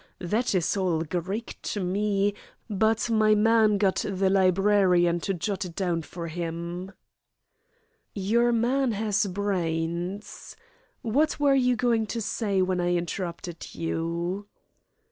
That 0.17 0.55
is 0.55 0.75
all 0.75 1.03
Greek 1.03 1.59
to 1.61 1.79
me, 1.79 2.33
but 2.67 3.07
my 3.11 3.35
man 3.35 3.77
got 3.77 3.97
the 3.97 4.31
librarian 4.31 5.19
to 5.19 5.33
jot 5.35 5.63
it 5.63 5.75
down 5.75 6.01
for 6.01 6.27
him." 6.27 6.91
"Your 8.15 8.51
man 8.51 8.93
has 8.93 9.27
brains. 9.27 10.55
What 11.03 11.39
were 11.39 11.53
you 11.53 11.75
going 11.75 12.07
to 12.07 12.19
say 12.19 12.63
when 12.63 12.81
I 12.81 12.95
interrupted 12.95 13.75
you?" 13.75 14.47